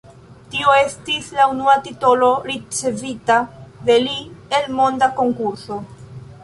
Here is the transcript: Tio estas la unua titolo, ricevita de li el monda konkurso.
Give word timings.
Tio 0.53 0.71
estas 0.77 1.27
la 1.39 1.45
unua 1.51 1.75
titolo, 1.89 2.31
ricevita 2.49 3.39
de 3.91 4.01
li 4.09 4.19
el 4.61 4.69
monda 4.81 5.13
konkurso. 5.23 5.81